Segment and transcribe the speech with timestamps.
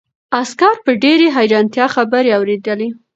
[0.39, 2.89] عسکر په ډېرې حیرانتیا خبرې اورېدلې.